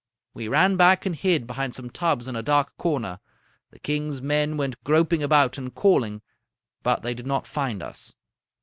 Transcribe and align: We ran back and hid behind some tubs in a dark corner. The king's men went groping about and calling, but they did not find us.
We 0.33 0.47
ran 0.47 0.77
back 0.77 1.05
and 1.05 1.15
hid 1.15 1.45
behind 1.45 1.75
some 1.75 1.91
tubs 1.91 2.27
in 2.27 2.35
a 2.35 2.41
dark 2.41 2.75
corner. 2.75 3.19
The 3.69 3.77
king's 3.77 4.19
men 4.19 4.57
went 4.57 4.83
groping 4.83 5.21
about 5.21 5.59
and 5.59 5.75
calling, 5.75 6.23
but 6.81 7.03
they 7.03 7.13
did 7.13 7.27
not 7.27 7.45
find 7.45 7.83
us. 7.83 8.15